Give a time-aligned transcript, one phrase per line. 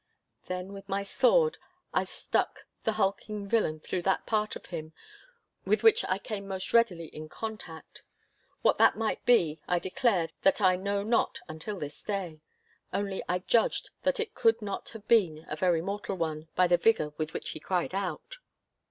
[0.47, 1.59] Then with my sword
[1.93, 4.93] I stuck the hulking villain through that part of him
[5.63, 8.01] with which I came most readily in contact.
[8.63, 12.41] What that might be, I declare that I know not until this day.
[12.91, 16.77] Only I judged that it could not have been a very mortal one, by the
[16.77, 18.37] vigour with which he cried out.